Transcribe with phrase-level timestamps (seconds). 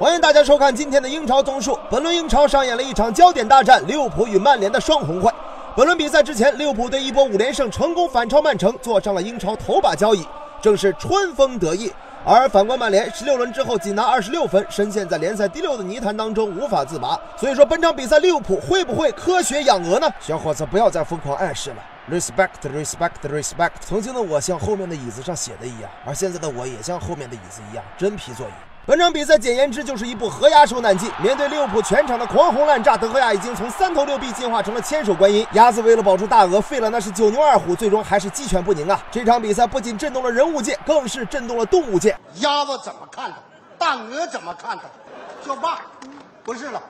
[0.00, 1.78] 欢迎大家收看今天的英超综述。
[1.90, 5.30] 本轮英超上演了一场焦点大战——利物浦与曼联的双红会。
[5.76, 10.26] 本轮比赛之前，利物浦队一波五连胜成功反超曼城，坐上了英超头把交椅，
[10.62, 11.92] 正是春风得意。
[12.24, 17.20] 而反观曼联，十六轮之后仅拿二十六分，深陷在联赛第六的泥潭当中无法自拔。
[17.36, 20.10] 所以说，本场比赛利物浦会不会科学养鹅呢？
[20.18, 21.76] 小伙子，不要再疯狂暗示了。
[22.10, 23.72] Respect，respect，respect。
[23.80, 28.69] 曾经的我像后面的椅子上写的一样，而现在的我也像后面的椅子一样，真皮座椅。
[28.86, 31.10] 本场比赛简言之就是一部河鸭受难记。
[31.22, 35.46] 面对利物浦全场的狂轰滥炸，德赫亚已经从三头六臂进化成了千手观音。
[35.52, 38.98] 鸭子为了保住大鹅，废了那是九牛二虎，最终还是鸡犬不宁啊！
[39.10, 42.16] 这场比赛不仅震动了人物界，更是震动了动物界。
[42.36, 43.36] 鸭子怎么看的？
[43.78, 44.84] 大鹅怎么看的？
[45.46, 45.82] 叫爸，
[46.42, 46.82] 不是了，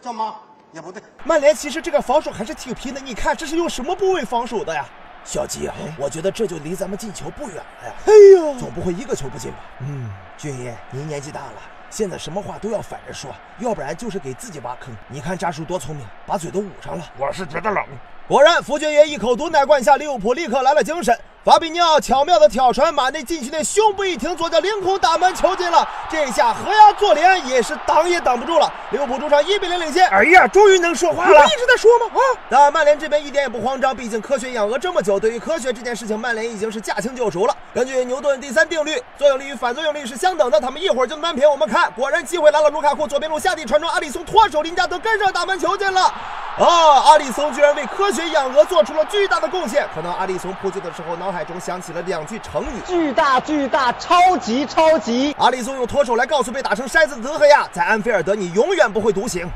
[0.00, 0.34] 叫妈
[0.70, 1.02] 也不对。
[1.24, 4.86] 曼联其实这个防守还是挺拼的，你看这是用什么部位防守的呀？
[5.24, 7.94] 小吉啊，我觉得这就离咱们进球不远了呀！
[8.06, 9.58] 哎呀，总不会一个球不进吧？
[9.80, 14.94] 嗯，俊爷，您年纪大了，现在什么话都要反着说，要不然就是给自己挖坑。
[15.08, 17.04] 你看扎叔多聪明，把嘴都捂上了。
[17.16, 17.84] 我是觉得冷。
[18.26, 21.16] 果然，福俊爷一口毒奶灌下，利物浦立刻来了精神。
[21.44, 25.84] 法比尼奥巧妙的挑传，马内禁区内胸部一停，左脚凌空打门，球进了。
[26.08, 28.72] 这下何鸭坐连也是挡也挡不住了。
[28.92, 30.08] 利物浦主场一比零领先。
[30.10, 31.44] 哎呀，终于能说话了！
[31.46, 32.06] 一直在说吗？
[32.14, 32.22] 啊！
[32.48, 37.56] 但曼联这边一点也不慌张，毕竟科学养鹅这么久，对于科学这件事情，曼联已经是驾轻就熟了。
[37.74, 41.50] 根据牛顿第三定律，作用力与反作用力是相等的，他们一会儿就能扳平。
[41.50, 46.14] 我们看，果然机会来了，卢卡库左边路下底传中，阿里松脱手，林加德跟上打门，球进了。
[46.58, 47.00] 啊！
[47.06, 49.86] 阿里松居然为科学养鹅做出了巨大的贡献。
[49.94, 52.02] 可能阿里松扑救的时候，脑海中想起了。
[52.02, 55.34] 两句成语：巨大、巨大、超级、超级。
[55.38, 59.48] 阿里松用脱手来告诉被打成筛子的德赫亚，在安菲尔德你永远不会独行。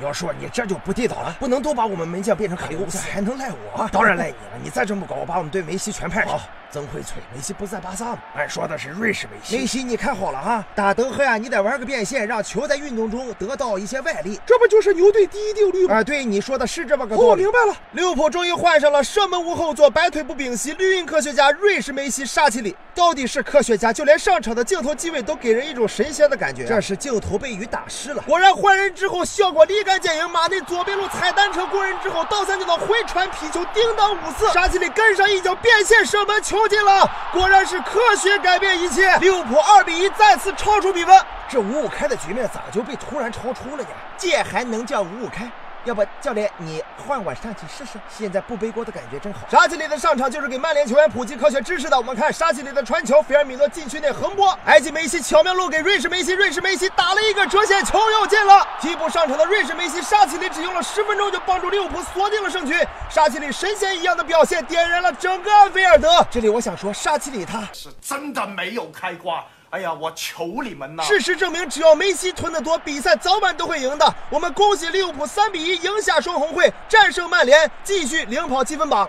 [0.00, 3.86] 要说你这就不地道了，不能都把我们门将变成卡里乌斯，还能赖我？
[3.88, 4.58] 当然赖你了！
[4.62, 6.38] 你再这么搞，我把我们队梅西全派上。
[6.72, 8.18] 曾荟萃，梅西不在巴萨吗？
[8.36, 9.56] 俺说的是瑞士梅西。
[9.56, 15.96] 梅西，你看好了哈，打德赫亚你得玩个变线，让球在运动中得到一些外力，这不就是牛顿第一定律吗？
[15.96, 17.28] 啊，对，你说的是这么个道理。
[17.28, 22.76] 我明白了，利物浦终于换上了射门无后座、摆腿不屏息、绿茵科学家瑞士梅西沙奇里。
[22.92, 26.66] 到底是科学家，就连上场的镜头机位都给人一种神仙的感觉。
[26.66, 28.22] 这是镜头被雨打湿了。
[28.26, 37.10] 果然换人之后效果立竿见影，马内左边路踩单车过人之后，倒三角的回传皮球，叮当五四，沙奇里跟上一脚变线射门，球进了。
[37.32, 41.14] 果然是科学改变一切，利物浦二比一再次超出比分。
[41.48, 43.88] 这五五开的局面咋就被突然超出了呢？
[44.16, 45.50] 这还能叫五五开？
[45.84, 47.98] 要不教练你换我上去试试？
[48.08, 49.40] 现在不背锅的感觉真好。
[49.50, 51.96] 沙奇里的上场就是给曼联球员普及科学知识的。
[51.96, 58.66] 我们看沙奇里的传球，菲尔米诺禁区内横拨，埃及梅西巧妙漏给瑞士梅西，瑞士梅西打了一个折线，球又进了。
[58.80, 62.74] 替补上场的瑞士梅西沙奇里只用了十分钟就帮助利物浦锁定了胜局。
[63.08, 66.24] 沙奇里神仙一样的表现点燃了整个安菲尔德。
[66.30, 69.44] 这里我想说，沙奇里他是真的没有开挂。
[69.70, 71.02] 哎呀，我求你们呐！
[71.04, 74.14] 事实证明，只要梅西吞得多，比赛早晚都会赢的。
[74.28, 79.08] 我们恭喜利物浦三比一赢下双红会，战胜曼联，继续领跑积分榜。